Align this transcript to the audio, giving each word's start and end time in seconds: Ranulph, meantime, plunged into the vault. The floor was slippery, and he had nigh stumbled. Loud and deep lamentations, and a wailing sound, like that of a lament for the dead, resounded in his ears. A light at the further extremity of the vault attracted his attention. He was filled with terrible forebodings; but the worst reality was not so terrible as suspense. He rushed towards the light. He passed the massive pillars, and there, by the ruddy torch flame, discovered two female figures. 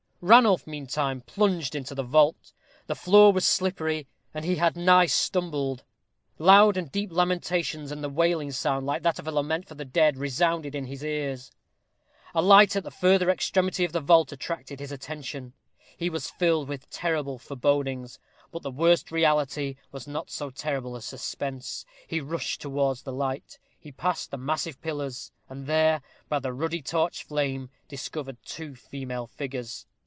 Ranulph, 0.23 0.67
meantime, 0.67 1.21
plunged 1.21 1.73
into 1.73 1.95
the 1.95 2.03
vault. 2.03 2.53
The 2.85 2.93
floor 2.93 3.33
was 3.33 3.43
slippery, 3.43 4.05
and 4.35 4.45
he 4.45 4.57
had 4.57 4.77
nigh 4.77 5.07
stumbled. 5.07 5.83
Loud 6.37 6.77
and 6.77 6.91
deep 6.91 7.11
lamentations, 7.11 7.91
and 7.91 8.05
a 8.05 8.07
wailing 8.07 8.51
sound, 8.51 8.85
like 8.85 9.01
that 9.01 9.17
of 9.17 9.27
a 9.27 9.31
lament 9.31 9.67
for 9.67 9.73
the 9.73 9.83
dead, 9.83 10.17
resounded 10.17 10.75
in 10.75 10.85
his 10.85 11.03
ears. 11.03 11.51
A 12.35 12.41
light 12.43 12.75
at 12.75 12.83
the 12.83 12.91
further 12.91 13.31
extremity 13.31 13.83
of 13.83 13.93
the 13.93 13.99
vault 13.99 14.31
attracted 14.31 14.79
his 14.79 14.91
attention. 14.91 15.53
He 15.97 16.07
was 16.07 16.29
filled 16.29 16.67
with 16.67 16.87
terrible 16.91 17.39
forebodings; 17.39 18.19
but 18.51 18.61
the 18.61 18.69
worst 18.69 19.11
reality 19.11 19.77
was 19.91 20.05
not 20.07 20.29
so 20.29 20.51
terrible 20.51 20.95
as 20.95 21.03
suspense. 21.03 21.83
He 22.05 22.21
rushed 22.21 22.61
towards 22.61 23.01
the 23.01 23.11
light. 23.11 23.57
He 23.79 23.91
passed 23.91 24.29
the 24.29 24.37
massive 24.37 24.79
pillars, 24.83 25.31
and 25.49 25.65
there, 25.65 26.03
by 26.29 26.37
the 26.37 26.53
ruddy 26.53 26.83
torch 26.83 27.23
flame, 27.23 27.71
discovered 27.87 28.37
two 28.45 28.75
female 28.75 29.25
figures. 29.25 29.87